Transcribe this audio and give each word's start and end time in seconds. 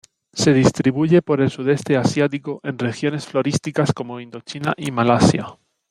Se 0.33 0.51
distribuye 0.51 1.21
por 1.21 1.41
el 1.41 1.51
Sudeste 1.51 1.95
asiático 1.95 2.59
en 2.63 2.79
regiones 2.79 3.27
florísticas 3.27 3.93
como 3.93 4.19
Indochina 4.19 4.73
y 4.75 4.89
Malasia. 4.89 5.45